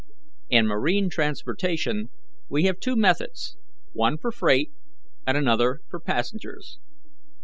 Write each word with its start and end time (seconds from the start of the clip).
"In 0.49 0.65
marine 0.65 1.11
transportation 1.11 2.09
we 2.49 2.63
have 2.63 2.79
two 2.79 2.95
methods, 2.95 3.55
one 3.93 4.17
for 4.17 4.31
freight 4.31 4.71
and 5.27 5.37
another 5.37 5.81
for 5.91 5.99
passengers. 5.99 6.79